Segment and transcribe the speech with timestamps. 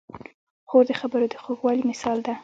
[0.67, 2.33] خور د خبرو د خوږوالي مثال ده.